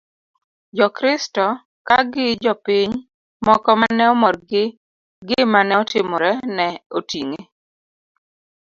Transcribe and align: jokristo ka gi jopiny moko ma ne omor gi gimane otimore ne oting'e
jokristo 0.77 1.45
ka 1.87 1.97
gi 2.11 2.27
jopiny 2.43 2.91
moko 3.45 3.71
ma 3.79 3.87
ne 3.97 4.03
omor 4.13 4.35
gi 4.49 4.63
gimane 5.27 5.73
otimore 5.81 6.31
ne 6.55 6.67
oting'e 6.97 7.41